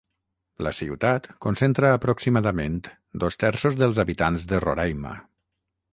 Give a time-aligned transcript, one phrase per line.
[0.67, 2.79] La ciutat concentra aproximadament
[3.25, 5.13] dos terços dels habitants de Roraima.